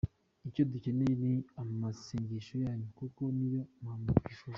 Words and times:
Icyo 0.47 0.63
dukeneye 0.71 1.13
ni 1.23 1.33
amasengesho 1.61 2.55
yanyu, 2.65 2.87
kuko 2.99 3.21
niyo 3.37 3.61
mpamba 3.81 4.09
twifuza”. 4.19 4.49